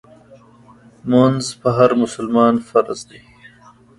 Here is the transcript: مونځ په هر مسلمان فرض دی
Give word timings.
مونځ 1.09 1.45
په 1.61 1.69
هر 1.77 1.91
مسلمان 2.01 2.53
فرض 2.69 2.99
دی 3.09 3.21